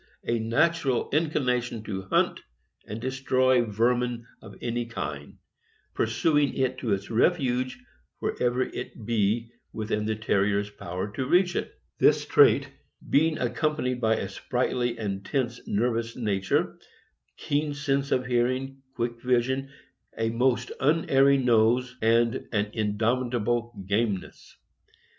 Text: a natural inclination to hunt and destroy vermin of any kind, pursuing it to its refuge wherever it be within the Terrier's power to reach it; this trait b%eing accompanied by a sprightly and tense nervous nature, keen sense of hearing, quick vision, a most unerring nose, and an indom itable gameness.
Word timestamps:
a 0.23 0.39
natural 0.39 1.11
inclination 1.13 1.83
to 1.83 2.01
hunt 2.01 2.39
and 2.87 2.99
destroy 2.99 3.63
vermin 3.63 4.25
of 4.41 4.55
any 4.59 4.83
kind, 4.87 5.37
pursuing 5.93 6.51
it 6.55 6.79
to 6.79 6.91
its 6.91 7.11
refuge 7.11 7.79
wherever 8.17 8.63
it 8.63 9.05
be 9.05 9.51
within 9.73 10.07
the 10.07 10.15
Terrier's 10.15 10.71
power 10.71 11.11
to 11.11 11.27
reach 11.27 11.55
it; 11.55 11.71
this 11.99 12.25
trait 12.25 12.67
b%eing 13.07 13.39
accompanied 13.39 14.01
by 14.01 14.15
a 14.15 14.27
sprightly 14.27 14.97
and 14.97 15.23
tense 15.23 15.61
nervous 15.67 16.15
nature, 16.15 16.79
keen 17.37 17.71
sense 17.75 18.11
of 18.11 18.25
hearing, 18.25 18.81
quick 18.95 19.21
vision, 19.21 19.69
a 20.17 20.31
most 20.31 20.71
unerring 20.79 21.45
nose, 21.45 21.95
and 22.01 22.47
an 22.51 22.71
indom 22.71 23.29
itable 23.29 23.85
gameness. 23.87 24.57